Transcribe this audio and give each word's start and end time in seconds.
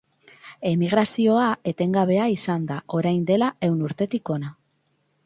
Emigrazioa 0.69 1.49
etengabea 1.71 2.25
izan 2.37 2.65
da 2.71 2.79
orain 3.01 3.21
dela 3.29 3.51
ehun 3.69 3.77
urtetik 3.89 4.33
hona. 4.37 4.51